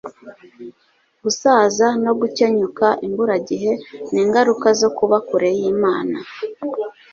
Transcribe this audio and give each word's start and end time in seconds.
gusaza 1.23 1.87
no 2.03 2.11
gukenyuka 2.19 2.85
imburagihe 3.07 3.71
ni 4.11 4.19
ingaruka 4.25 4.67
zo 4.79 4.89
kuba 4.97 5.17
kure 5.27 5.49
y'imana 5.59 6.17